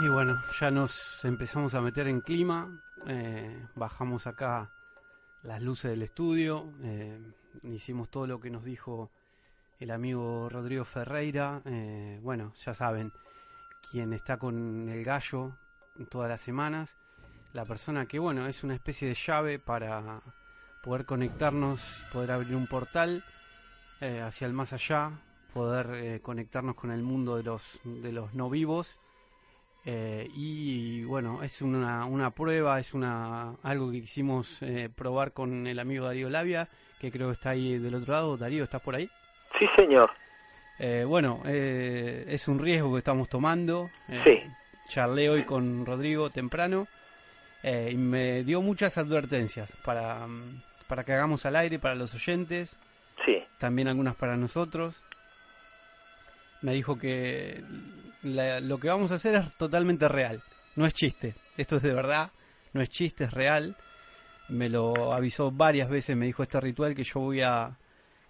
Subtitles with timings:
[0.00, 4.72] Y bueno, ya nos empezamos a meter en clima, eh, bajamos acá
[5.44, 7.20] las luces del estudio, eh,
[7.62, 9.12] hicimos todo lo que nos dijo
[9.78, 13.12] el amigo Rodrigo Ferreira, eh, bueno, ya saben,
[13.90, 15.56] quien está con el gallo
[16.10, 16.96] todas las semanas,
[17.52, 20.20] la persona que, bueno, es una especie de llave para
[20.82, 21.80] poder conectarnos,
[22.12, 23.22] poder abrir un portal
[24.00, 25.12] hacia el más allá,
[25.52, 28.98] poder conectarnos con el mundo de los, de los no vivos
[29.84, 35.66] eh, y bueno, es una, una, prueba, es una algo que quisimos eh, probar con
[35.66, 36.68] el amigo Darío Labia,
[37.00, 38.36] que creo que está ahí del otro lado.
[38.36, 39.10] Darío, ¿estás por ahí?
[39.58, 40.10] Sí, señor.
[40.78, 43.90] Eh, bueno, es un riesgo que estamos tomando.
[44.24, 44.42] sí.
[44.88, 46.86] Charlé hoy con Rodrigo temprano
[47.62, 50.26] y me dio muchas advertencias para,
[50.86, 52.76] para que hagamos al aire para los oyentes.
[53.24, 53.42] Sí.
[53.56, 55.00] También algunas para nosotros.
[56.60, 57.64] Me dijo que
[58.22, 60.40] lo que vamos a hacer es totalmente real,
[60.76, 62.30] no es chiste, esto es de verdad,
[62.72, 63.76] no es chiste, es real.
[64.48, 67.76] Me lo avisó varias veces, me dijo este ritual que yo voy a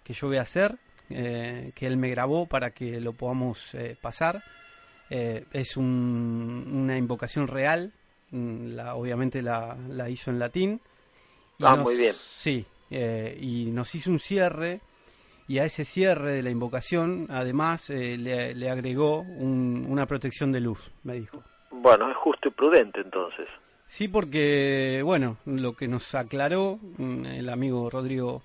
[0.03, 0.77] que yo voy a hacer,
[1.15, 4.43] eh, que él me grabó para que lo podamos eh, pasar.
[5.09, 7.91] Eh, es una invocación real,
[8.31, 10.81] mm, la, obviamente la, la, hizo en latín.
[11.61, 12.13] ah, muy bien.
[12.15, 14.81] Sí, y nos hizo un cierre
[15.47, 20.91] y a ese cierre de la invocación además eh, le, agregó una protección de luz,
[21.03, 21.43] me dijo.
[21.71, 23.47] Bueno, es justo y prudente entonces.
[23.85, 28.41] Sí, porque, bueno, lo que nos aclaró mm, el amigo Rodrigo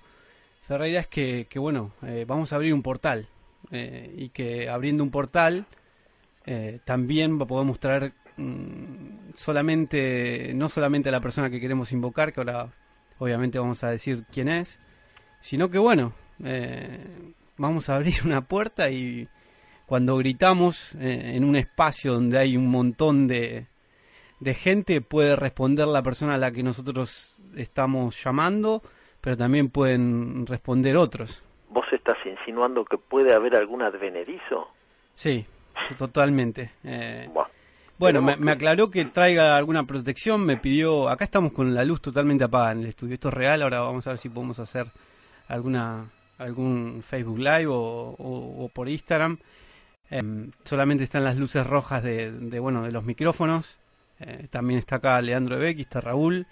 [0.69, 3.27] Ferreira es que, que bueno, eh, vamos a abrir un portal
[3.71, 5.65] eh, y que abriendo un portal
[6.83, 12.71] también podemos traer mm, solamente, no solamente a la persona que queremos invocar, que ahora
[13.19, 14.79] obviamente vamos a decir quién es,
[15.41, 16.13] sino que bueno,
[16.43, 19.27] eh, vamos a abrir una puerta y
[19.85, 23.67] cuando gritamos eh, en un espacio donde hay un montón de,
[24.39, 28.83] de gente, puede responder la persona a la que nosotros estamos llamando,
[29.21, 31.43] pero también pueden responder otros.
[31.69, 34.67] ¿Vos estás insinuando que puede haber algún advenedizo?
[35.13, 35.45] Sí,
[35.97, 36.71] totalmente.
[36.83, 37.29] Eh,
[37.97, 42.01] bueno, me, me, aclaró que traiga alguna protección, me pidió, acá estamos con la luz
[42.01, 44.87] totalmente apagada en el estudio, esto es real, ahora vamos a ver si podemos hacer
[45.47, 46.09] alguna
[46.39, 49.37] algún Facebook Live o, por Instagram.
[50.09, 53.77] Em, solamente están las luces rojas de, bueno de los micrófonos.
[54.19, 56.47] Eh, también está acá Leandro Ebeck, está Raúl,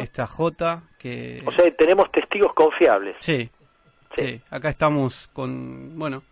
[0.00, 0.82] está J.
[1.08, 1.42] Que...
[1.46, 3.16] O sea, tenemos testigos confiables.
[3.20, 3.48] Sí,
[4.16, 4.40] sí.
[4.50, 6.22] acá estamos con, bueno,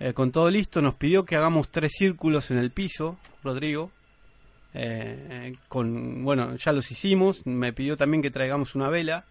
[0.00, 0.80] eh, con todo listo.
[0.80, 3.90] Nos pidió que hagamos tres círculos en el piso, Rodrigo.
[4.74, 7.46] Eh, con, bueno, ya los hicimos.
[7.46, 9.24] Me pidió también que traigamos una vela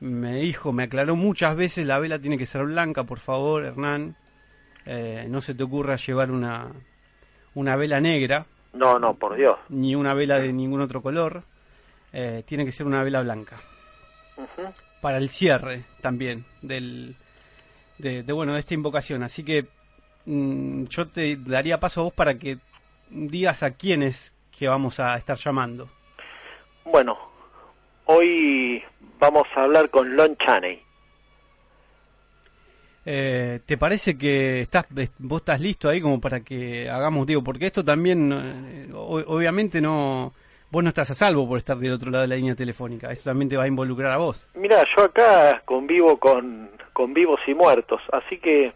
[0.00, 4.16] me dijo, me aclaró muchas veces, la vela tiene que ser blanca, por favor, Hernán.
[4.86, 6.72] Eh, no se te ocurra llevar una,
[7.54, 8.46] una vela negra.
[8.72, 9.58] No, no, por Dios.
[9.68, 11.42] Ni una vela de ningún otro color.
[12.12, 13.60] Eh, tiene que ser una vela blanca.
[15.00, 17.14] Para el cierre también del,
[17.98, 19.22] de, bueno, de esta invocación.
[19.22, 19.66] Así que
[20.26, 22.58] mm, yo te daría paso a vos para que
[23.10, 25.88] digas a quiénes que vamos a estar llamando.
[26.84, 27.16] Bueno,
[28.06, 28.82] hoy
[29.18, 30.82] vamos a hablar con Lon Chaney.
[33.10, 34.84] Eh, ¿Te parece que estás,
[35.18, 40.34] vos estás listo ahí como para que hagamos, digo, porque esto también, eh, obviamente no,
[40.70, 43.30] vos no estás a salvo por estar del otro lado de la línea telefónica, esto
[43.30, 44.46] también te va a involucrar a vos.
[44.54, 48.72] Mira, yo acá convivo con, con vivos y muertos, así que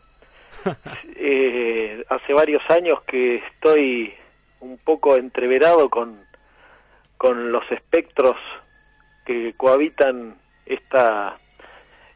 [1.17, 4.15] eh, hace varios años que estoy
[4.61, 6.21] un poco entreverado con,
[7.17, 8.37] con los espectros
[9.27, 10.37] que cohabitan
[10.67, 11.37] esta,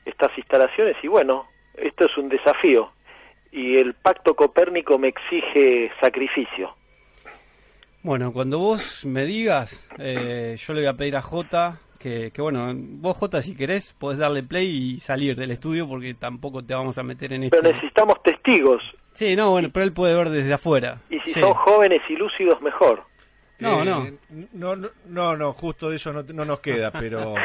[0.05, 2.91] estas instalaciones y bueno, esto es un desafío
[3.53, 6.75] y el pacto copérnico me exige sacrificio.
[8.03, 12.41] Bueno, cuando vos me digas, eh, yo le voy a pedir a Jota que, que,
[12.41, 16.75] bueno, vos Jota si querés podés darle play y salir del estudio porque tampoco te
[16.75, 17.57] vamos a meter en esto.
[17.61, 18.83] Pero necesitamos testigos.
[19.13, 21.01] Sí, no, bueno, pero él puede ver desde afuera.
[21.11, 23.03] Y si son jóvenes y lúcidos, mejor.
[23.59, 24.07] No, no.
[24.53, 24.77] no.
[25.07, 27.35] No, no, justo eso no, no nos queda, pero...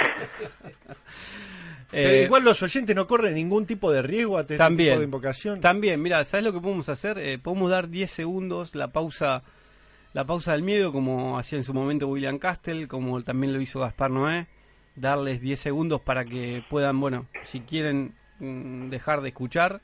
[1.92, 5.60] Pero igual los oyentes no corren ningún tipo de riesgo a este tipo de invocación.
[5.60, 7.18] También, mira, ¿sabes lo que podemos hacer?
[7.18, 9.44] Eh, podemos dar 10 segundos, la pausa
[10.14, 13.80] la pausa del miedo, como hacía en su momento William Castle, como también lo hizo
[13.80, 14.48] Gaspar Noé,
[14.96, 19.82] darles 10 segundos para que puedan, bueno, si quieren mm, dejar de escuchar,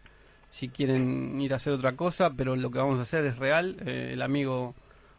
[0.50, 3.78] si quieren ir a hacer otra cosa, pero lo que vamos a hacer es real.
[3.86, 4.76] Eh, el amigo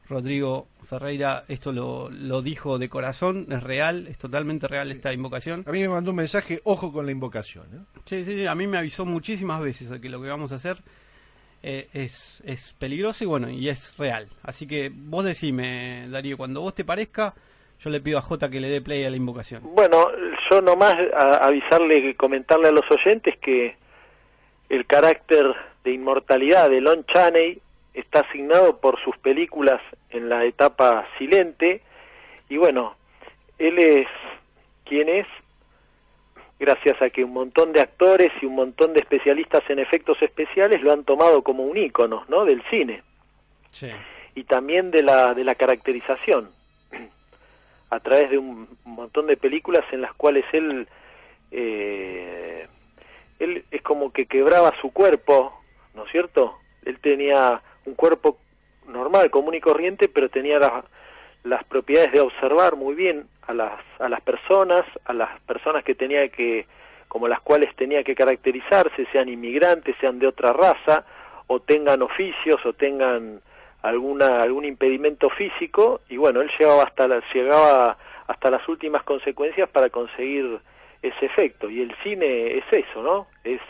[0.08, 5.64] Rodrigo Ferreira esto lo, lo, dijo de corazón, es real, es totalmente real esta invocación.
[5.66, 7.66] A mí me mandó un mensaje, ojo con la invocación.
[7.75, 8.00] ¿eh?
[8.05, 10.82] Sí, sí, a mí me avisó muchísimas veces de que lo que vamos a hacer
[11.62, 14.28] eh, es, es peligroso y bueno, y es real.
[14.43, 17.34] Así que vos decime, Darío, cuando vos te parezca,
[17.81, 19.62] yo le pido a Jota que le dé play a la invocación.
[19.75, 20.06] Bueno,
[20.50, 20.94] yo nomás
[21.40, 23.76] avisarle, comentarle a los oyentes que
[24.69, 27.60] el carácter de inmortalidad de Lon Chaney
[27.94, 31.82] está asignado por sus películas en la etapa silente
[32.49, 32.96] y bueno,
[33.58, 34.06] él es
[34.84, 35.26] quien es
[36.58, 40.82] gracias a que un montón de actores y un montón de especialistas en efectos especiales
[40.82, 42.44] lo han tomado como un ícono, ¿no?
[42.44, 43.02] del cine.
[44.34, 46.50] Y también de la de la caracterización
[47.90, 50.88] a través de un montón de películas en las cuales él
[51.50, 52.66] eh,
[53.38, 55.60] él es como que quebraba su cuerpo,
[55.94, 56.56] ¿no es cierto?
[56.84, 58.38] Él tenía un cuerpo
[58.87, 60.58] normal, común y corriente, pero tenía
[61.44, 65.94] las propiedades de observar muy bien a las, a las personas, a las personas que
[65.94, 66.67] tenía que,
[67.08, 71.05] como las cuales tenía que caracterizarse, sean inmigrantes, sean de otra raza,
[71.46, 73.40] o tengan oficios, o tengan
[73.82, 77.96] alguna, algún impedimento físico, y bueno, él llegaba hasta, la, llegaba
[78.26, 80.61] hasta las últimas consecuencias para conseguir
[81.00, 81.70] ese efecto.
[81.70, 83.29] Y el cine es eso, ¿no?
[83.44, 83.61] Es,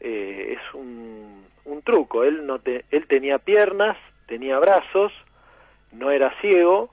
[0.00, 2.24] eh, es un, un truco.
[2.24, 3.96] Él, no él tenía piernas,
[4.26, 5.12] tenía brazos,
[5.94, 6.90] no era ciego,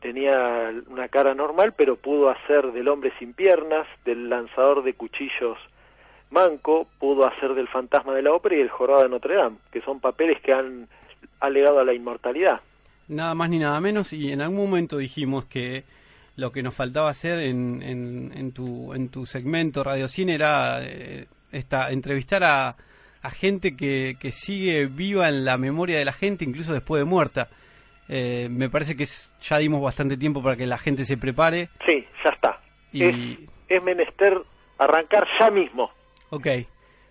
[0.00, 5.58] tenía una cara normal, pero pudo hacer del hombre sin piernas, del lanzador de cuchillos
[6.30, 9.82] manco, pudo hacer del fantasma de la ópera y el jorobado de Notre Dame, que
[9.82, 10.88] son papeles que han,
[11.50, 12.60] legado a la inmortalidad.
[13.08, 15.84] Nada más ni nada menos, y en algún momento dijimos que
[16.36, 21.26] lo que nos faltaba hacer en, en, tu, en tu segmento Radio Cine era eh,
[21.50, 22.76] esta, entrevistar a,
[23.20, 27.04] a gente que, que sigue viva en la memoria de la gente, incluso después de
[27.04, 27.48] muerta.
[28.12, 31.68] Eh, me parece que ya dimos bastante tiempo para que la gente se prepare.
[31.86, 32.60] Sí, ya está.
[32.92, 33.48] Y...
[33.68, 34.36] Es, menester
[34.78, 35.92] arrancar ya mismo.
[36.30, 36.48] Ok.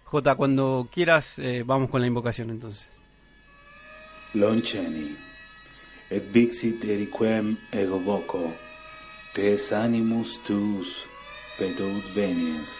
[0.04, 2.92] J, cuando quieras, eh, vamos con la invocación entonces.
[4.34, 5.16] Lonceni,
[6.12, 8.54] et vixit eriquem ego voco,
[9.34, 11.06] tes animus tuus
[11.58, 12.76] pedout venies,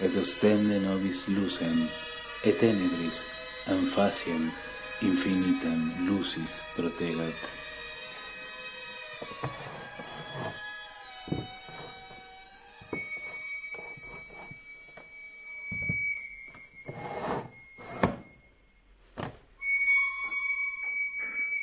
[0.00, 1.88] et ostende nobis lucem,
[2.44, 3.26] et tenebris,
[3.68, 4.52] anfaciem,
[5.04, 7.34] infinitem lucis protegat.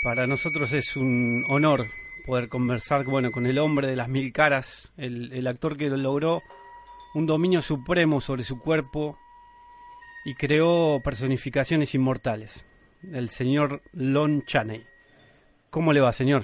[0.03, 1.88] Para nosotros es un honor
[2.25, 6.42] poder conversar bueno, con el hombre de las mil caras, el actor que logró
[7.13, 9.18] un dominio supremo sobre su cuerpo
[10.25, 12.65] y creó personificaciones inmortales
[13.03, 14.85] el señor Lon Chaney.
[15.69, 16.43] ¿Cómo le va, señor?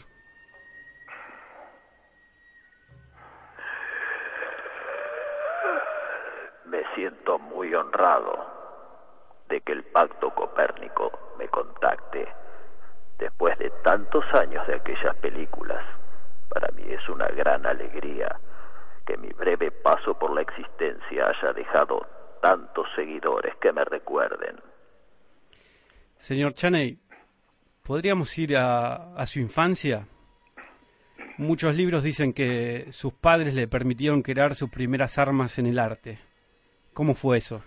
[6.66, 8.54] Me siento muy honrado
[9.50, 12.28] de que el Pacto Copérnico me contacte
[13.20, 15.84] después de tantos años de aquellas películas.
[16.50, 18.40] Para mí es una gran alegría
[19.06, 22.06] que mi breve paso por la existencia haya dejado
[22.42, 24.60] tantos seguidores que me recuerden.
[26.26, 26.98] Señor Chaney,
[27.84, 30.08] ¿podríamos ir a, su infancia?
[31.38, 36.18] Muchos libros dicen que sus padres le permitieron crear sus primeras armas en el arte.
[36.96, 37.62] ¿Cómo fue eso?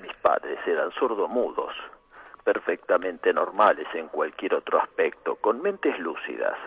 [0.00, 1.72] Mis padres eran sordomudos,
[2.42, 6.58] perfectamente normales en cualquier otro aspecto, con mentes lúcidas.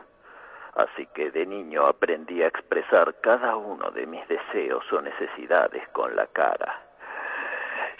[0.75, 6.15] Así que de niño aprendí a expresar cada uno de mis deseos o necesidades con
[6.15, 6.90] la cara.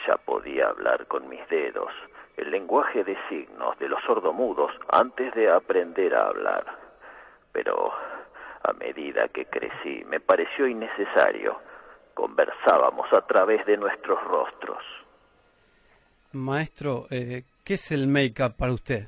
[0.07, 1.91] Ya podía hablar con mis dedos,
[2.37, 6.65] el lenguaje de signos de los sordomudos antes de aprender a hablar.
[7.51, 7.91] Pero
[8.63, 11.59] a medida que crecí me pareció innecesario.
[12.13, 14.83] Conversábamos a través de nuestros rostros.
[16.33, 19.07] Maestro, eh, ¿qué es el make-up para usted?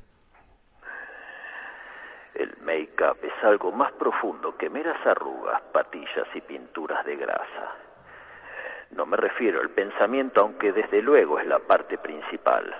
[2.34, 7.83] El make-up es algo más profundo que meras arrugas, patillas y pinturas de grasa.
[8.96, 12.74] No me refiero al pensamiento, aunque desde luego es la parte principal.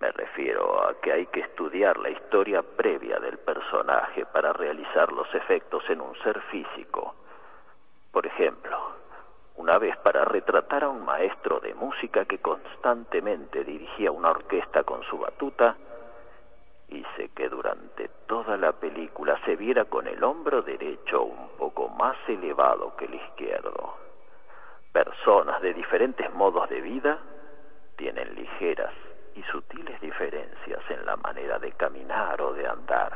[0.00, 5.32] Me refiero a que hay que estudiar la historia previa del personaje para realizar los
[5.34, 7.16] efectos en un ser físico.
[8.12, 8.78] Por ejemplo,
[9.56, 15.02] una vez para retratar a un maestro de música que constantemente dirigía una orquesta con
[15.02, 15.76] su batuta,
[16.86, 22.16] hice que durante toda la película se viera con el hombro derecho un poco más
[22.28, 23.97] elevado que el izquierdo.
[25.04, 27.20] Personas de diferentes modos de vida
[27.94, 28.92] tienen ligeras
[29.36, 33.12] y sutiles diferencias en la manera de caminar o de andar.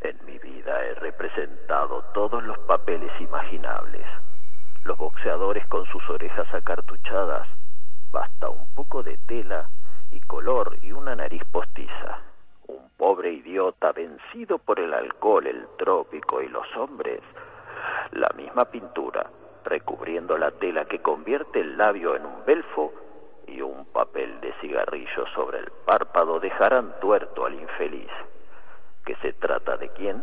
[0.00, 4.04] En mi vida he representado todos los papeles imaginables.
[4.82, 7.46] Los boxeadores con sus orejas acartuchadas,
[8.10, 9.68] basta un poco de tela
[10.10, 12.18] y color y una nariz postiza.
[12.66, 17.20] Un pobre idiota vencido por el alcohol, el trópico y los hombres.
[18.12, 19.30] La misma pintura,
[19.64, 22.92] recubriendo la tela que convierte el labio en un belfo
[23.46, 28.10] y un papel de cigarrillo sobre el párpado dejarán tuerto al infeliz.
[29.04, 30.22] ¿Que se trata de quién?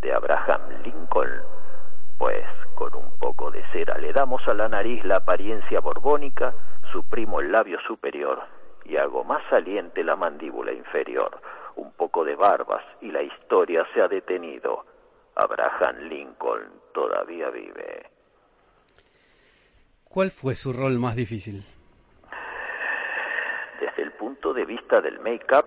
[0.00, 1.42] De Abraham Lincoln.
[2.18, 6.54] Pues con un poco de cera le damos a la nariz la apariencia borbónica,
[6.92, 8.42] suprimo el labio superior
[8.84, 11.40] y hago más saliente la mandíbula inferior,
[11.76, 14.84] un poco de barbas y la historia se ha detenido.
[15.36, 18.10] Abraham Lincoln todavía vive.
[20.04, 21.64] ¿Cuál fue su rol más difícil?
[23.80, 25.66] Desde el punto de vista del make-up,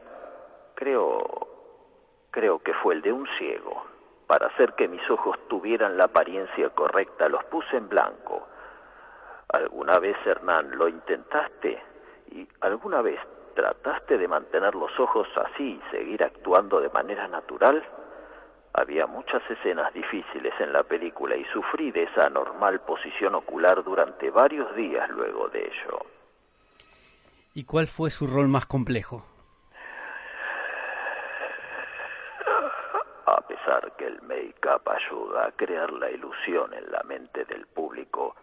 [0.76, 1.48] creo,
[2.32, 3.86] creo que fue el de un ciego.
[4.26, 8.48] Para hacer que mis ojos tuvieran la apariencia correcta, los puse en blanco.
[9.50, 11.82] ¿Alguna vez, Hernán, lo intentaste?
[12.32, 13.20] ¿Y alguna vez
[13.56, 17.84] trataste de mantener los ojos así y seguir actuando de manera natural?
[18.80, 24.30] Había muchas escenas difíciles en la película y sufrí de esa anormal posición ocular durante
[24.30, 26.06] varios días luego de ello.
[27.56, 29.26] ¿Y cuál fue su rol más complejo?
[33.26, 38.36] A pesar que el make-up ayuda a crear la ilusión en la mente del público,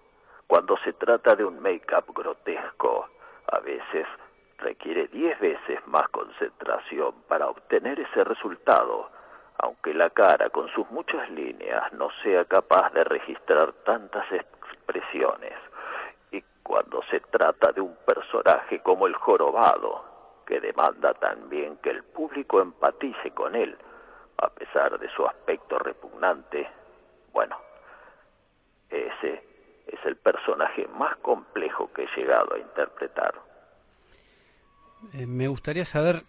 [0.48, 3.06] cuando se trata de un make-up grotesco,
[3.52, 4.06] a veces
[4.58, 9.10] requiere diez veces más concentración para obtener ese resultado
[9.58, 15.54] aunque la cara con sus muchas líneas no sea capaz de registrar tantas expresiones.
[16.32, 20.04] Y cuando se trata de un personaje como el jorobado,
[20.46, 23.76] que demanda también que el público empatice con él,
[24.38, 26.68] a pesar de su aspecto repugnante,
[27.32, 27.56] bueno,
[28.90, 29.44] ese
[29.86, 33.34] es el personaje más complejo que he llegado a interpretar.
[35.12, 36.24] Eh, me gustaría saber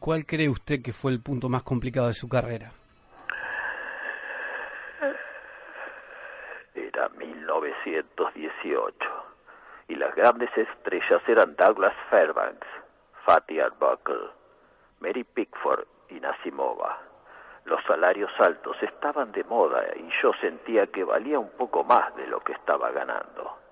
[0.00, 2.72] ¿Cuál cree usted que fue el punto más complicado de su carrera?
[6.74, 8.94] Era 1918
[9.88, 12.66] y las grandes estrellas eran Douglas Fairbanks,
[13.24, 14.30] Fatty Arbuckle,
[15.00, 17.00] Mary Pickford y Nasimova.
[17.64, 22.26] Los salarios altos estaban de moda y yo sentía que valía un poco más de
[22.26, 23.63] lo que estaba ganando.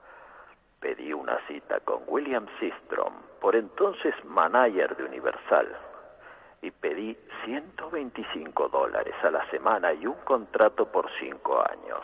[0.83, 5.69] Pedí una cita con William Sistrom, por entonces manager de Universal,
[6.61, 12.01] y pedí 125 dólares a la semana y un contrato por cinco años.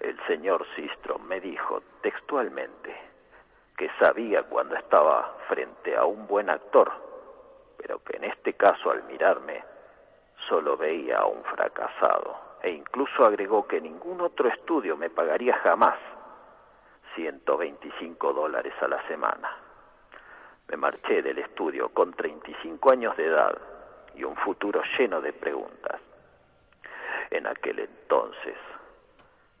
[0.00, 2.92] El señor Sistrom me dijo textualmente
[3.76, 6.90] que sabía cuando estaba frente a un buen actor,
[7.76, 9.62] pero que en este caso al mirarme
[10.48, 15.96] solo veía a un fracasado, e incluso agregó que ningún otro estudio me pagaría jamás
[17.16, 19.50] 125 dólares a la semana.
[20.68, 23.58] Me marché del estudio con 35 años de edad
[24.14, 26.00] y un futuro lleno de preguntas.
[27.30, 28.56] En aquel entonces,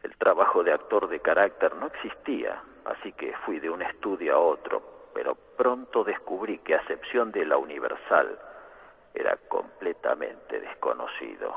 [0.02, 4.38] el trabajo de actor de carácter no existía, así que fui de un estudio a
[4.38, 8.38] otro, pero pronto descubrí que a excepción de la Universal,
[9.14, 11.56] era completamente desconocido.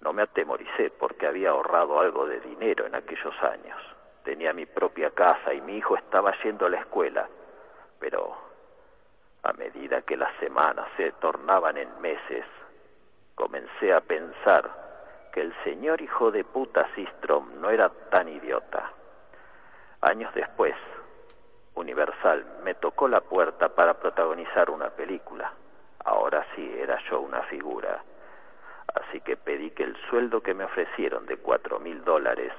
[0.00, 3.76] No me atemoricé porque había ahorrado algo de dinero en aquellos años.
[4.24, 7.28] Tenía mi propia casa y mi hijo estaba yendo a la escuela,
[7.98, 8.36] pero
[9.42, 12.44] a medida que las semanas se tornaban en meses,
[13.34, 14.70] comencé a pensar
[15.32, 18.92] que el señor hijo de puta Sistrom no era tan idiota.
[20.02, 20.74] Años después,
[21.74, 25.52] Universal me tocó la puerta para protagonizar una película.
[26.04, 28.02] Ahora sí era yo una figura.
[28.94, 32.52] Así que pedí que el sueldo que me ofrecieron de cuatro mil dólares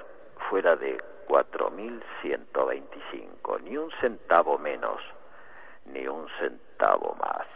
[0.50, 0.98] fuera de
[1.32, 5.00] 4.125, ni un centavo menos,
[5.86, 7.48] ni un centavo más.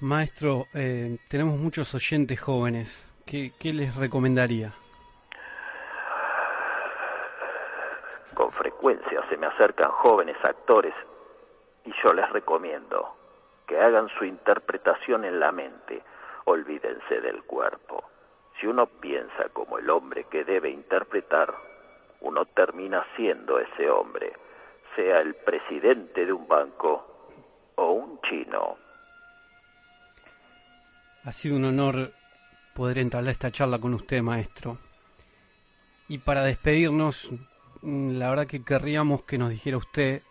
[0.00, 3.02] Maestro, eh, tenemos muchos oyentes jóvenes.
[3.24, 4.74] ¿Qué, ¿Qué les recomendaría?
[8.34, 10.92] Con frecuencia se me acercan jóvenes actores
[11.86, 13.16] y yo les recomiendo
[13.66, 16.02] que hagan su interpretación en la mente,
[16.44, 18.04] olvídense del cuerpo.
[18.60, 21.69] Si uno piensa como el hombre que debe interpretar,
[22.20, 24.32] uno termina siendo ese hombre,
[24.94, 27.06] sea el presidente de un banco
[27.76, 28.76] o un chino.
[31.24, 32.12] Ha sido un honor
[32.74, 34.78] poder entablar esta charla con usted, maestro.
[36.08, 37.30] Y para despedirnos,
[37.82, 40.22] la verdad que querríamos que nos dijera usted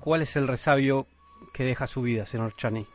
[0.00, 1.06] cuál es el resabio
[1.52, 2.86] que deja su vida, señor Chani.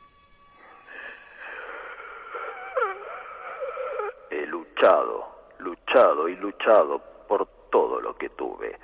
[4.29, 5.27] He luchado,
[5.59, 8.79] luchado y luchado por todo lo que tuve.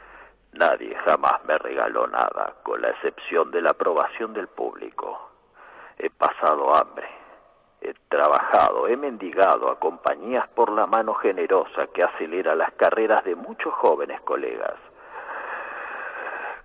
[0.53, 5.31] Nadie jamás me regaló nada, con la excepción de la aprobación del público.
[5.97, 7.07] He pasado hambre,
[7.81, 13.35] he trabajado, he mendigado a compañías por la mano generosa que acelera las carreras de
[13.35, 14.75] muchos jóvenes colegas.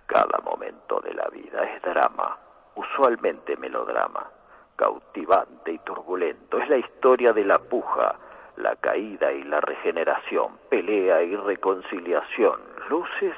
[0.05, 2.37] Cada momento de la vida es drama,
[2.75, 4.29] usualmente melodrama,
[4.75, 6.57] cautivante y turbulento.
[6.57, 8.15] Es la historia de la puja,
[8.57, 13.35] la caída y la regeneración, pelea y reconciliación, luces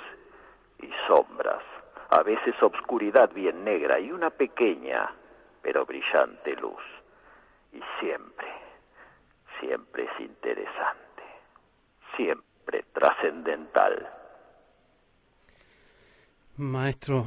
[0.80, 1.64] y sombras,
[2.10, 5.10] a veces obscuridad bien negra y una pequeña
[5.64, 6.84] pero brillante luz.
[7.72, 8.48] Y siempre,
[9.60, 11.24] siempre es interesante,
[12.16, 14.08] siempre trascendental.
[16.58, 17.26] Maestro,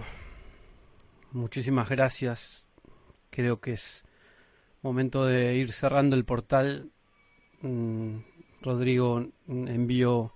[1.33, 2.65] muchísimas gracias.
[3.31, 4.05] Creo que es
[4.83, 6.93] momento de ir cerrando el portal.
[7.63, 8.19] Mm,
[8.63, 10.33] Rodrigo envió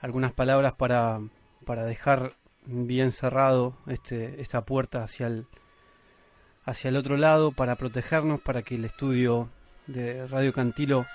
[0.00, 1.20] algunas palabras para,
[1.64, 5.46] para dejar bien cerrado este, esta puerta hacia el,
[6.64, 9.50] hacia el otro lado, para protegernos, para que el estudio
[9.86, 11.06] de Radio Cantilo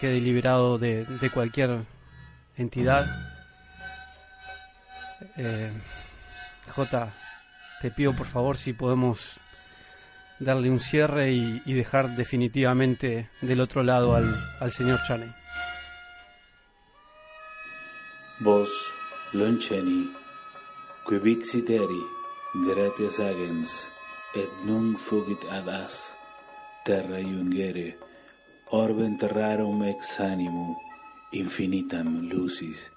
[0.00, 1.84] quede liberado de, de cualquier
[2.56, 3.06] entidad.
[5.36, 5.72] Eh,
[6.74, 7.12] J,
[7.80, 9.38] te pido por favor si podemos
[10.38, 15.30] darle un cierre y, dejar definitivamente del otro lado al, al señor Chaney.
[18.40, 18.68] Vos,
[19.32, 20.12] lonceni,
[21.06, 22.02] qui vixiteri,
[22.66, 23.70] gratias agens,
[24.34, 26.12] et nunc fugit ad as,
[26.84, 27.96] terra iungere,
[28.70, 30.76] orbe terrarum ex animu,
[31.32, 32.90] infinitam lucis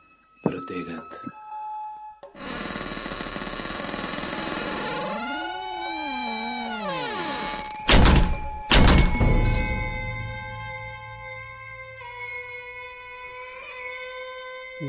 [0.43, 1.48] protegat.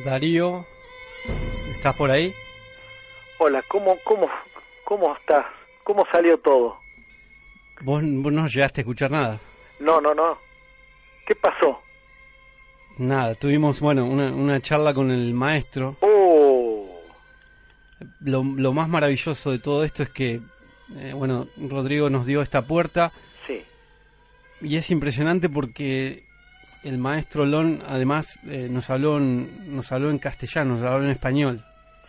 [0.04, 0.64] Darío,
[1.70, 2.32] ¿estás por ahí?
[3.38, 4.28] Hola, ¿cómo, cómo,
[4.84, 5.46] cómo estás?
[5.84, 6.78] ¿Cómo salió todo?
[7.80, 9.40] Vos, vos no llegaste a escuchar nada.
[9.78, 10.38] No, no, no.
[11.26, 11.80] ¿Qué pasó?
[12.98, 15.96] Nada, tuvimos, bueno, una, una charla con el maestro.
[16.00, 16.86] Oh,
[18.20, 20.40] Lo, lo más maravilloso de todo esto es que,
[20.96, 23.12] eh, bueno, Rodrigo nos dio esta puerta
[23.46, 23.62] sí.
[24.60, 26.24] y es impresionante porque
[26.84, 31.10] el maestro Lon además eh, nos habló en, nos habló en castellano, nos habló en
[31.12, 31.64] español.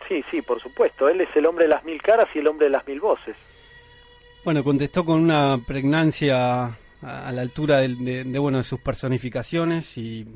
[0.08, 1.08] Sí, sí, por supuesto.
[1.08, 3.36] Él es el hombre de las mil caras y el hombre de las mil voces.
[4.44, 8.80] Bueno, contestó con una pregnancia a, a la altura de, de- de, bueno de sus
[8.80, 10.26] personificaciones y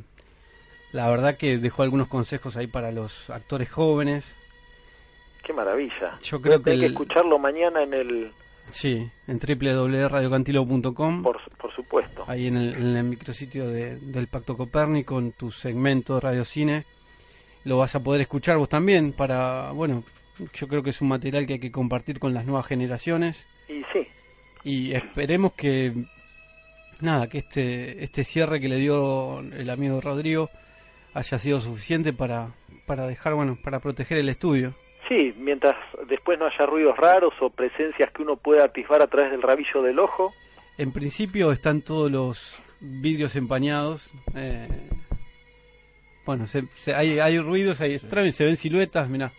[0.93, 4.35] la verdad que dejó algunos consejos ahí para los actores jóvenes.
[5.45, 6.19] Qué maravilla.
[6.23, 8.33] Yo creo Voy a tener que que escucharlo mañana en el...
[8.71, 11.23] Sí, en www.radiocantilo.com.
[11.23, 12.25] Por, por supuesto.
[12.27, 16.45] ahí en el, en el micrositio de- del Pacto Copérnico, en tu segmento de Radio
[16.45, 16.85] Cine.
[17.65, 20.05] Lo vas a poder escuchar vos también para, bueno,
[20.55, 23.83] yo creo que es un material que hay que compartir con las nuevas generaciones Y
[23.93, 24.07] sí,
[24.63, 25.93] y esperemos que,
[27.01, 30.49] nada, que este, este cierre que le dio el amigo Rodrigo
[31.15, 32.51] haya sido suficiente para,
[32.87, 34.75] para dejar, bueno, para proteger el estudio.
[35.09, 35.77] Sí, mientras
[36.09, 39.83] después no haya ruidos raros o presencias que uno pueda atisbar a través del rabillo
[39.83, 40.33] del ojo.
[40.79, 44.11] En principio están todos los vidrios empañados.
[44.35, 44.69] eh,
[46.25, 49.33] bueno, se- se- hay, hay ruidos, hay extraños, se ven siluetas, mirá.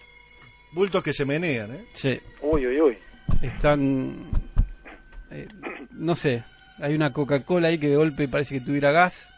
[0.71, 1.85] Bultos que se menean, ¿eh?
[1.93, 2.97] Sí, Uy, uy, uy.
[3.41, 4.29] están...
[5.31, 5.47] eh,
[5.91, 6.43] no sé,
[6.79, 9.33] hay una Coca-Cola ahí que de golpe parece que tuviera gas.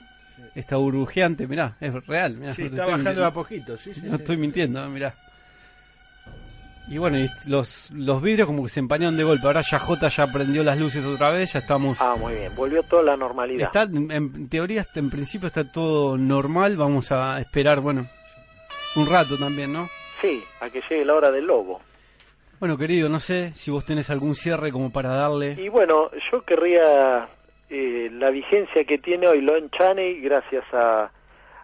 [0.56, 2.38] Está burbujeante, mirá, es real.
[2.38, 4.02] Mirá, Sí, no está bajando a poquito, sí, sí.
[4.04, 4.22] No sí.
[4.22, 5.14] estoy mintiendo, mirá.
[6.90, 9.46] Y bueno, y los, los vidrios como que se empañaron de golpe.
[9.46, 12.02] Ahora ya J ya prendió las luces otra vez, ya estamos...
[12.02, 12.56] Ah, muy bien.
[12.56, 13.68] Volvió toda la normalidad.
[13.68, 16.78] Está, en, teoría, está- en principio está todo normal.
[16.78, 18.08] Vamos a esperar, bueno,
[18.96, 19.88] un rato también, ¿no?
[20.22, 21.80] Sí, a que llegue la hora del lobo.
[22.60, 25.56] Bueno, querido, no sé si vos tenés algún cierre como para darle.
[25.62, 27.30] Y bueno, yo querría
[27.70, 31.10] eh, la vigencia que tiene hoy Lon Chaney, gracias a,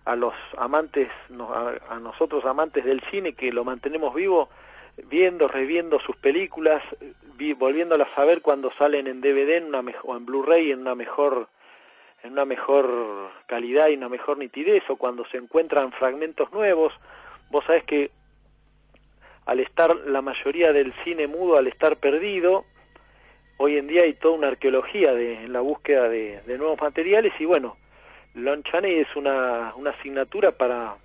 [0.05, 1.09] a los amantes,
[1.89, 4.49] a, a nosotros amantes del cine, que lo mantenemos vivo,
[5.03, 6.81] viendo, reviendo sus películas,
[7.37, 10.95] vi- volviéndolas a ver cuando salen en DVD en una o en Blu-ray en una
[10.95, 11.47] mejor
[12.23, 16.91] en una mejor calidad y una mejor nitidez o cuando se encuentran fragmentos nuevos.
[17.51, 18.09] Vos sabés que
[19.45, 22.65] al estar la mayoría del cine mudo, al estar perdido,
[23.57, 27.31] hoy en día hay toda una arqueología de, en la búsqueda de, de nuevos materiales
[27.39, 27.77] y bueno,
[28.33, 30.95] Lon Chaney es una, una asignatura para,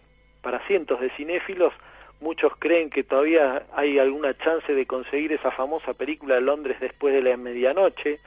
[0.40, 1.74] para cientos de cinéfilos
[2.20, 7.14] muchos creen que todavía hay alguna chance de conseguir esa famosa película de Londres después
[7.14, 8.20] de la medianoche,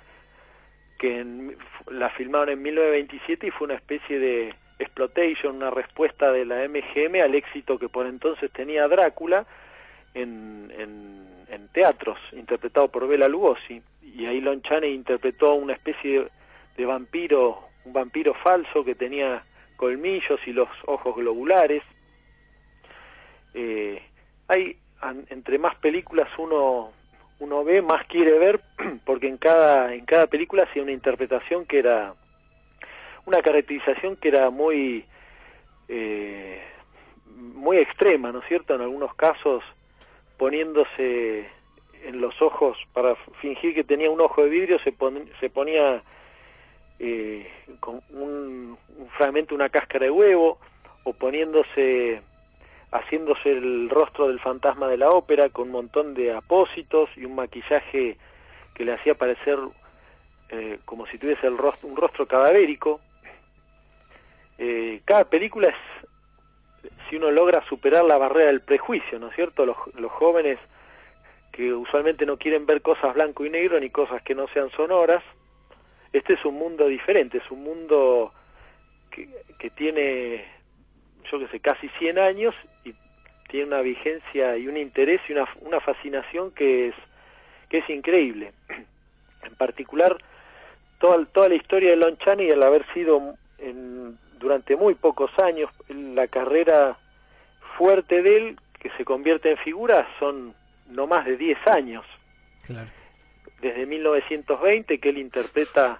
[0.97, 1.25] que
[1.91, 7.21] la filmaron en 1927 y fue una especie de exploitation, una respuesta de la MGM
[7.21, 9.45] al éxito que por entonces tenía Drácula
[10.13, 13.81] en, en, teatros, interpretado por Bela Lugosi.
[14.03, 16.27] Y ahí Lon Chaney interpretó una especie
[16.77, 19.43] de vampiro, un vampiro falso que tenía
[19.75, 21.81] colmillos y los ojos globulares
[23.53, 24.01] eh,
[24.47, 24.77] hay
[25.29, 26.91] entre más películas uno
[27.39, 28.61] uno ve más quiere ver
[29.05, 32.13] porque en cada en cada película hacía una interpretación que era
[33.25, 35.05] una caracterización que era muy
[35.89, 36.61] eh,
[37.27, 39.63] muy extrema no es cierto en algunos casos
[40.37, 41.47] poniéndose
[42.03, 44.93] en los ojos para fingir que tenía un ojo de vidrio se,
[45.39, 46.01] se ponía
[46.99, 50.59] eh, con un, un fragmento una cáscara de huevo
[51.03, 52.21] o poniéndose
[52.93, 57.35] haciéndose el rostro del fantasma de la ópera con un montón de apósitos y un
[57.35, 58.17] maquillaje
[58.75, 59.57] que le hacía parecer
[60.49, 63.01] eh, como si tuviese el un rostro cadavérico.
[64.59, 69.65] Eh, cada película es, si uno logra superar la barrera del prejuicio, ¿no es cierto?
[69.65, 70.59] Los, jóvenes
[71.51, 75.23] que usualmente no quieren ver cosas blanco y negro ni cosas que no sean sonoras,
[76.11, 78.31] este es un mundo diferente, es un mundo
[79.09, 80.45] que tiene
[81.31, 82.93] yo que sé, casi 100 años y
[83.49, 86.95] tiene una vigencia y un interés y una, una fascinación que es,
[87.69, 88.53] que es increíble.
[89.43, 90.15] En particular,
[90.99, 95.69] toda, toda la historia de Lon Chaney, al haber sido en, durante muy pocos años,
[95.89, 96.97] la carrera
[97.77, 100.53] fuerte de él, que se convierte en figura, son
[100.89, 102.05] no más de 10 años.
[103.61, 105.99] Desde 1920 que él interpreta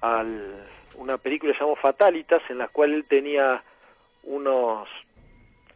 [0.00, 3.62] al, una película llamada Fatalitas, en la cual él tenía
[4.24, 4.88] unos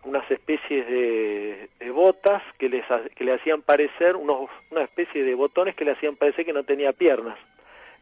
[0.07, 2.85] unas especies de, botas que, les,
[3.17, 6.63] que le hacían parecer, unos, una especie de botones que le hacían parecer que no
[6.63, 7.37] tenía piernas.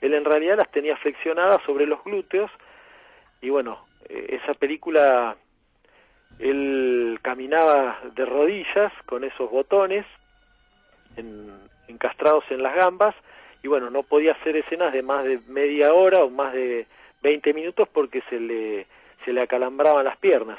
[0.02, 2.50] Él en realidad las tenía flexionadas sobre los glúteos
[3.40, 5.36] y bueno, eh, esa película
[6.38, 10.04] él caminaba de rodillas con esos botones
[11.88, 13.14] encastrados en las gambas
[13.62, 16.86] y bueno, no podía hacer escenas de más de media hora o más de
[17.22, 18.86] 20 minutos porque se le
[19.24, 20.58] se le acalambraban las piernas.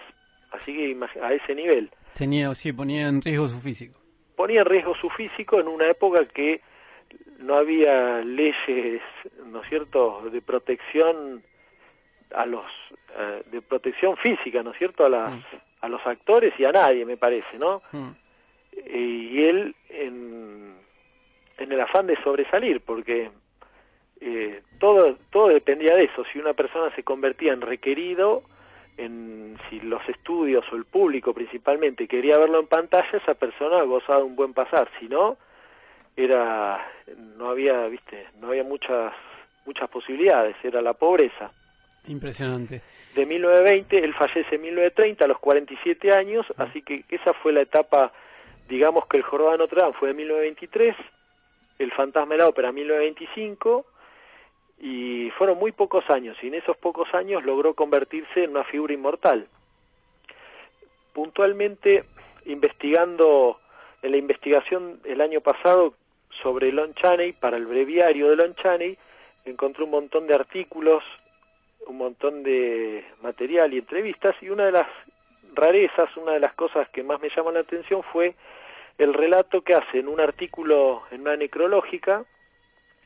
[0.52, 1.90] Así que a ese nivel.
[2.14, 4.00] Tenía, sí, ponía en riesgo su físico.
[4.36, 6.62] Ponía en riesgo su físico en una época que
[7.40, 9.02] no había leyes,
[9.48, 11.44] ¿no es cierto?, de protección
[12.34, 12.66] a los
[13.18, 15.42] eh, de protección física, ¿no es cierto?, a las mm.
[15.82, 17.82] a los actores y a nadie, me parece, ¿no?
[17.92, 18.10] Mm.
[18.94, 20.76] y él en,
[21.58, 23.30] en el afán de sobresalir, porque
[24.22, 26.24] eh, todo todo dependía de eso.
[26.32, 28.44] Si una persona se convertía en requerido
[28.98, 34.20] en si los estudios o el público principalmente quería verlo en pantalla, esa persona gozaba
[34.20, 35.38] de un buen pasar, si no
[36.16, 36.86] era
[37.38, 39.14] no había, viste, no había muchas
[39.66, 41.52] muchas posibilidades, era la pobreza.
[42.08, 42.82] Impresionante.
[43.16, 47.62] De 1920, él fallece en 1930 a los 47 años, así que esa fue la
[47.62, 48.12] etapa,
[48.70, 50.96] digamos que el Jorobado de Notre Dame fue de 1923,
[51.80, 53.86] el Fantasma de la Ópera 1925
[54.80, 58.94] y fueron muy pocos años y en esos pocos años logró convertirse en una figura
[58.94, 59.48] inmortal.
[61.14, 62.04] Puntualmente,
[62.46, 63.60] investigando
[64.02, 65.94] en la investigación el año pasado
[66.42, 68.98] sobre Lon Chaney, para el breviario de Lon Chaney,
[69.46, 71.04] encontré un montón de artículos,
[71.88, 74.88] un montón de material y entrevistas y una de las
[75.54, 78.36] rarezas, una de las cosas que más me llamó la atención fue
[78.98, 82.26] el relato que hace en un artículo en una necrológica,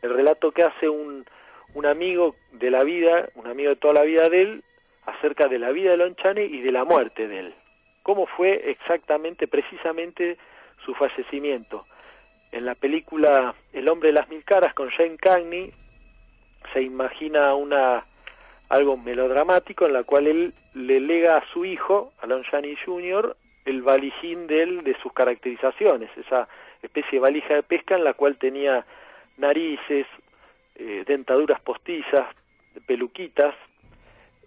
[0.01, 1.25] el relato que hace un
[1.73, 4.63] un amigo de la vida, un amigo de toda la vida de él,
[5.05, 7.55] acerca de la vida de Lon Chaney y de la muerte de él.
[8.03, 10.37] ¿Cómo fue exactamente, precisamente,
[10.85, 11.85] su fallecimiento?
[12.51, 15.71] En la película El hombre de las mil caras con Jane Cagney
[16.73, 18.05] se imagina una
[18.69, 23.35] algo melodramático en la cual él le lega a su hijo, a Lon Chaney Jr.,
[23.65, 26.47] el valijín de él, de sus caracterizaciones, esa
[26.81, 28.85] especie de valija de pesca en la cual tenía
[29.37, 30.05] narices,
[30.79, 32.33] eh, dentaduras postizas,
[32.87, 33.53] peluquitas.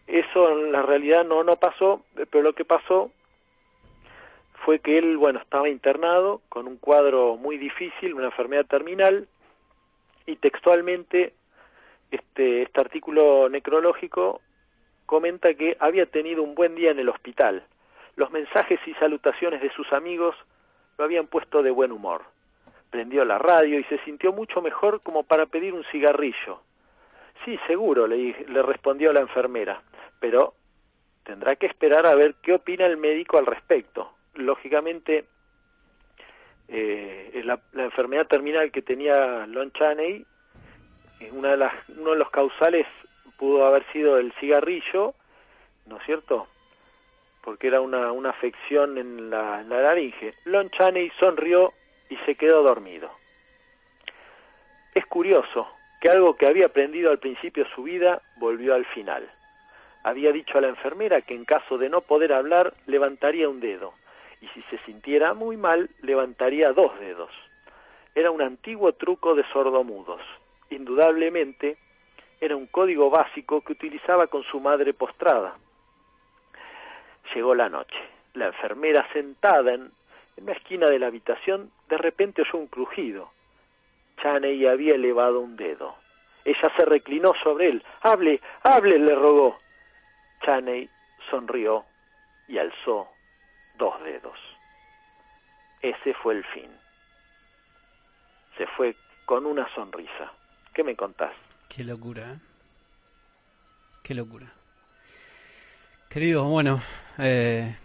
[0.07, 3.11] Eso en la realidad no, no pasó, pero lo que pasó
[4.65, 9.29] fue que él, bueno, estaba internado con un cuadro muy difícil, una enfermedad terminal,
[10.25, 11.35] y textualmente
[12.11, 14.41] este, este artículo necrológico
[15.05, 17.63] comenta que había tenido un buen día en el hospital.
[18.17, 20.35] Los mensajes y salutaciones de sus amigos
[20.97, 22.32] lo habían puesto de buen humor
[22.93, 26.61] prendió la radio y se sintió mucho mejor como para pedir un cigarrillo.
[27.45, 29.83] Sí, seguro, le, le respondió la enfermera,
[30.21, 30.55] pero
[31.25, 34.13] tendrá que esperar a ver qué opina el médico al respecto.
[34.35, 35.25] Lógicamente,
[36.69, 40.25] eh, la, enfermedad terminal que tenía Lon Chaney,
[41.33, 42.87] una de las, uno de los causales
[43.39, 45.15] pudo haber sido el cigarrillo,
[45.87, 46.47] ¿no es cierto?
[47.43, 50.35] Porque era una, una afección en la, la laringe.
[50.45, 51.73] Lon Chaney sonrió
[52.13, 53.11] y se quedó dormido.
[54.95, 55.67] Es curioso
[55.99, 59.27] que algo que había aprendido al principio de su vida volvió al final.
[60.05, 63.95] Había dicho a la enfermera que en caso de no poder hablar levantaría un dedo
[64.43, 67.31] y si se sintiera muy mal levantaría dos dedos.
[68.15, 70.21] Era un antiguo truco de sordomudos.
[70.69, 71.79] Indudablemente
[72.43, 75.55] era un código básico que utilizaba con su madre postrada.
[77.35, 77.97] Llegó la noche.
[78.35, 79.93] La enfermera sentada en,
[80.37, 83.31] en una esquina de la habitación de repente oyó un crujido.
[84.23, 85.95] Chaney había elevado un dedo.
[86.43, 87.85] Ella se reclinó sobre él.
[88.01, 89.59] Hable, hable, le rogó.
[90.43, 90.89] Chaney
[91.29, 91.85] sonrió
[92.49, 93.09] y alzó
[93.77, 94.39] dos dedos.
[95.83, 96.71] Ese fue el fin.
[98.57, 100.33] Se fue con una sonrisa.
[100.73, 101.35] ¿Qué me contás?
[101.69, 102.39] Qué locura, ¿eh?
[104.03, 104.51] Qué locura.
[106.09, 106.81] Querido, bueno,
[107.19, 107.77] eh,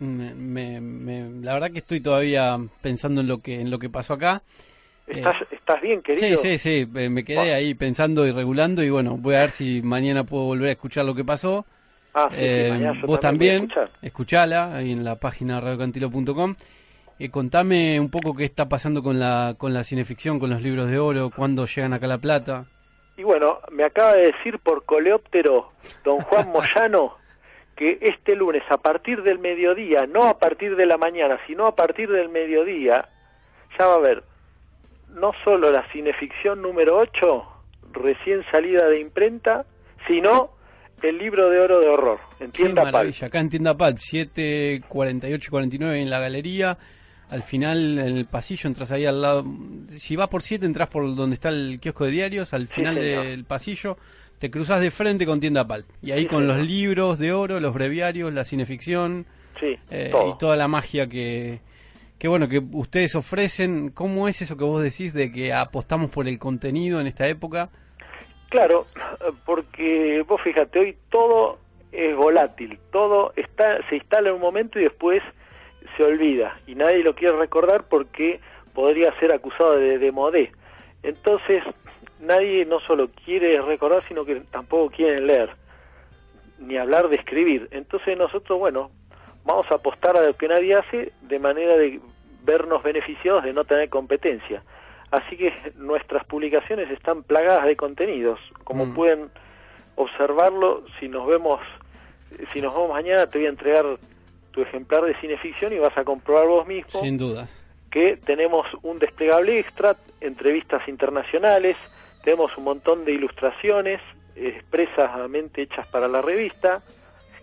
[0.00, 4.42] la verdad que estoy todavía pensando en lo que en lo que pasó acá.
[5.06, 6.38] ¿Estás, eh, ¿Estás bien, querido?
[6.38, 9.82] Sí, sí, sí, me quedé ahí pensando y regulando y bueno, voy a ver si
[9.82, 11.66] mañana puedo volver a escuchar lo que pasó.
[12.14, 13.68] Ah, sí, eh, vos también,
[14.00, 16.54] escuchala ahí en la página radiocantilo.com.
[17.18, 20.88] Eh, contame un poco qué está pasando con la, con la cineficción, con los libros
[20.88, 22.66] de oro, cuándo llegan acá a La Plata.
[23.16, 25.70] Y bueno, me acaba de decir por coleóptero
[26.04, 27.16] don Juan Moyano
[27.76, 31.74] que este lunes a partir del mediodía, no a partir de la mañana, sino a
[31.74, 33.08] partir del mediodía,
[33.78, 34.22] ya va a haber
[35.14, 37.44] no solo la cineficción número 8,
[37.92, 39.64] recién salida de imprenta,
[40.06, 40.50] sino
[41.02, 46.00] el libro de oro de horror, en tienda maravilla, acá en tienda Palp, 748 49
[46.00, 46.78] en la galería.
[47.30, 49.44] Al final, en el pasillo, entras ahí al lado.
[49.96, 52.52] Si vas por 7, entras por donde está el kiosco de diarios.
[52.54, 53.96] Al final del pasillo,
[54.44, 55.86] te cruzas de frente con tienda Palp.
[56.02, 59.24] Y ahí con los libros de oro, los breviarios, la cineficción.
[59.62, 61.60] Eh, y toda la magia que,
[62.18, 63.88] que bueno, que ustedes ofrecen.
[63.88, 67.70] ¿Cómo es eso que vos decís de que apostamos por el contenido en esta época?
[68.50, 68.86] Claro,
[69.46, 71.58] porque vos fíjate, hoy todo
[71.90, 75.22] es volátil, todo está, se instala en un momento y después
[75.96, 78.40] se olvida y nadie lo quiere recordar porque
[78.74, 80.52] podría ser acusado de, de modé.
[81.02, 81.62] Entonces,
[82.20, 85.50] nadie no solo quiere recordar, sino que tampoco quiere leer,
[86.58, 87.68] ni hablar de escribir.
[87.70, 88.90] Entonces nosotros, bueno,
[89.44, 92.00] vamos a apostar a lo que nadie hace de manera de
[92.42, 94.62] vernos beneficiados de no tener competencia.
[95.10, 98.40] Así que nuestras publicaciones están plagadas de contenidos.
[98.64, 98.94] Como mm.
[98.94, 99.30] pueden
[99.96, 101.60] observarlo, si nos vemos
[102.52, 103.84] si nos vemos mañana te voy a entregar
[104.50, 107.00] tu ejemplar de cineficción y vas a comprobar vos mismo.
[107.00, 107.48] Sin duda.
[107.90, 111.76] Que tenemos un desplegable extra, entrevistas internacionales,
[112.24, 114.00] tenemos un montón de ilustraciones
[114.34, 116.82] expresamente hechas para la revista,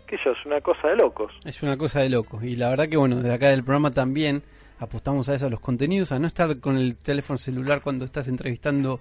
[0.07, 1.31] que eso es una cosa de locos.
[1.45, 2.43] Es una cosa de locos.
[2.43, 4.43] Y la verdad que bueno, desde acá del programa también
[4.79, 8.27] apostamos a eso, a los contenidos, a no estar con el teléfono celular cuando estás
[8.27, 8.99] entrevistando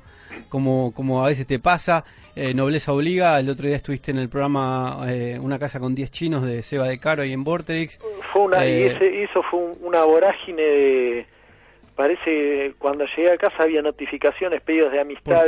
[0.50, 2.04] como, como a veces te pasa.
[2.36, 6.10] Eh, Nobleza Obliga, el otro día estuviste en el programa eh, Una casa con 10
[6.10, 7.98] chinos de Seba de Caro ahí en Vortex.
[8.32, 11.26] Fue una, y eh, ese, eso fue una vorágine de...
[12.00, 15.44] Parece cuando llegué a casa había notificaciones, pedidos de amistad.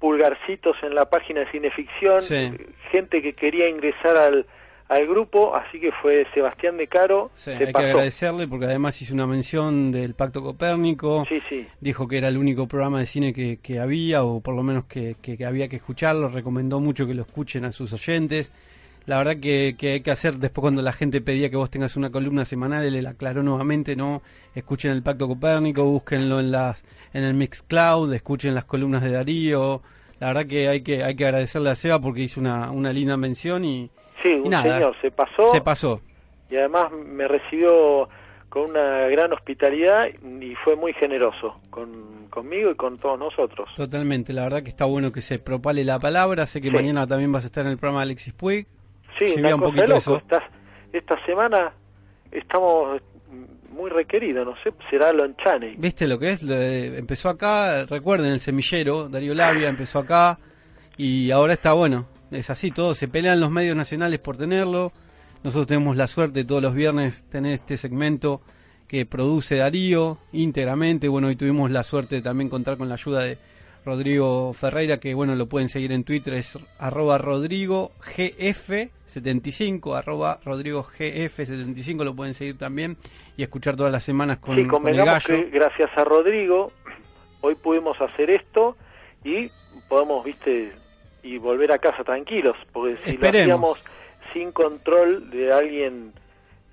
[0.00, 2.20] Pulgarcitos en la página de Cineficción,
[2.90, 4.46] gente que quería ingresar al
[4.88, 7.30] al grupo, así que fue Sebastián de Caro.
[7.34, 11.24] Sí, hay que agradecerle porque además hizo una mención del Pacto Copérnico.
[11.28, 11.68] Sí, sí.
[11.80, 14.86] Dijo que era el único programa de cine que, que había, o por lo menos
[14.86, 16.30] que, que, había que escucharlo.
[16.30, 18.52] Recomendó mucho que lo escuchen a sus oyentes.
[19.10, 21.96] La verdad que, que, hay que hacer, después cuando la gente pedía que vos tengas
[21.96, 24.22] una columna semanal, él le aclaró nuevamente, no,
[24.54, 29.82] escuchen el Pacto Copérnico, búsquenlo en las en el Mixcloud, escuchen las columnas de Darío.
[30.20, 33.16] La verdad que hay que hay que agradecerle a Seba porque hizo una, una linda
[33.16, 33.90] mención y,
[34.22, 35.48] Sí, un señor se pasó.
[35.48, 36.00] Se pasó.
[36.48, 38.08] Y además me recibió
[38.48, 43.68] con una gran hospitalidad y fue muy generoso con, conmigo y con todos nosotros.
[43.74, 46.46] Totalmente, la verdad que está bueno que se propale la palabra.
[46.46, 48.66] Sé que mañana también vas a estar en el programa de Alexis Puig.
[49.18, 50.22] Sí, una un poquito Eso.
[50.92, 51.72] esta semana
[52.30, 53.00] estamos
[53.70, 55.74] muy requeridos, no sé, será Lonchane.
[55.78, 56.42] ¿Viste lo que es?
[56.42, 60.38] empezó acá, recuerden, el semillero, Darío Labia empezó acá
[60.96, 64.92] y ahora está bueno es así, todos se pelean los medios nacionales por tenerlo.
[65.42, 68.40] Nosotros tenemos la suerte todos los viernes tener este segmento
[68.86, 71.08] que produce Darío íntegramente.
[71.08, 73.38] Bueno, hoy tuvimos la suerte de también contar con la ayuda de
[73.84, 80.86] Rodrigo Ferreira, que bueno, lo pueden seguir en Twitter, es arroba Rodrigo GF75, arroba Rodrigo
[80.98, 82.96] GF75, lo pueden seguir también
[83.36, 85.26] y escuchar todas las semanas con, sí, con el gallo.
[85.26, 86.72] que gracias a Rodrigo
[87.40, 88.76] hoy pudimos hacer esto
[89.24, 89.50] y
[89.88, 90.72] podemos, viste,
[91.22, 93.78] y volver a casa tranquilos, porque si lo hacíamos
[94.32, 96.12] sin control de alguien,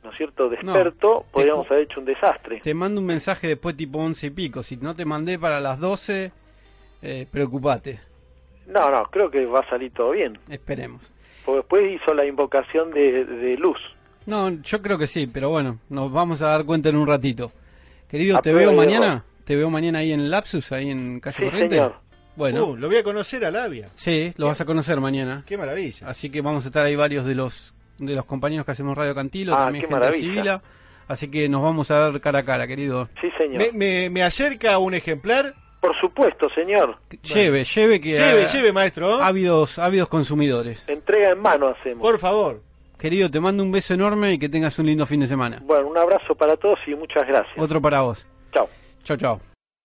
[0.04, 2.60] ¿no es cierto?, de experto, podríamos haber hecho un desastre.
[2.62, 5.80] Te mando un mensaje después tipo once y pico, si no te mandé para las
[5.80, 6.32] doce
[7.02, 8.00] eh, preocupate.
[8.68, 10.38] No, no, creo que va a salir todo bien.
[10.50, 11.12] Esperemos.
[11.46, 13.78] Porque después hizo la invocación de, luz.
[14.26, 17.52] No, yo creo que sí, pero bueno, nos vamos a dar cuenta en un ratito.
[18.10, 19.24] Querido, ¿te veo mañana?
[19.46, 21.76] ¿Te veo mañana ahí en Lapsus, ahí en Calle sí, Corriente?
[21.76, 21.96] Señor.
[22.36, 22.66] Bueno.
[22.66, 23.90] Uh, lo voy a conocer a Labia.
[23.96, 25.44] Sí, lo vas a conocer mañana.
[25.46, 26.08] Qué maravilla.
[26.08, 29.16] Así que vamos a estar ahí varios de los de los compañeros que hacemos Radio
[29.16, 30.60] Cantilo, ah, también gente civil.
[31.08, 33.10] Así que nos vamos a ver cara a cara, querido.
[33.22, 33.74] Sí, señor.
[33.74, 35.56] ¿Me, me acerca un ejemplar?
[35.88, 36.97] Por supuesto, señor.
[37.23, 38.12] Lleve, lleve que...
[38.12, 39.21] Lleve, lleve, maestro.
[39.21, 40.84] Ávidos, ávidos consumidores.
[40.89, 42.02] Entrega en mano hacemos.
[42.02, 42.62] Por favor.
[43.00, 45.62] Querido, te mando un beso enorme y que tengas un lindo fin de semana.
[45.63, 47.58] Bueno, un abrazo para todos y muchas gracias.
[47.58, 48.28] Otro para vos.
[48.52, 48.67] Chao.
[49.06, 49.57] Chao, chao.